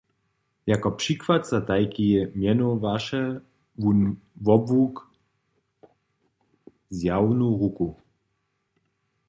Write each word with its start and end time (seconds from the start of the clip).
Jako 0.67 0.91
přikład 0.91 1.47
za 1.49 1.59
tajki 1.67 2.07
mjenowaše 2.37 3.23
wón 3.81 3.99
wobłuk 4.45 4.95
"zjawnu 6.89 7.47
ruku". 7.61 7.87